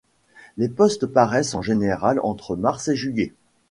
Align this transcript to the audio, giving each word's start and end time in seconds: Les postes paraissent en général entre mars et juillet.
Les 0.57 0.67
postes 0.67 1.05
paraissent 1.05 1.53
en 1.53 1.61
général 1.61 2.19
entre 2.23 2.55
mars 2.55 2.87
et 2.87 2.95
juillet. 2.95 3.35